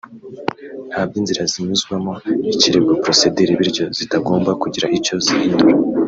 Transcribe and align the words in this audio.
nta 0.89 1.01
by’inzira 1.07 1.41
zinyuzwamo 1.51 2.11
ikirego 2.53 2.91
[procedure] 3.03 3.53
bityo 3.59 3.85
zitagomba 3.97 4.51
kugira 4.61 4.85
icyo 4.97 5.15
zihindura 5.25 5.75